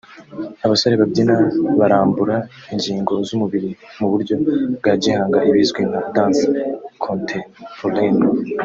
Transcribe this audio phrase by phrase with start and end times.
[0.65, 1.35] Abasore babyina
[1.79, 2.35] barambura
[2.73, 3.69] ingingo z’umubiri
[3.99, 4.33] mu buryo
[4.77, 6.45] bwa gihanga ibizwi nka ‘danse
[7.03, 8.25] contemporaine’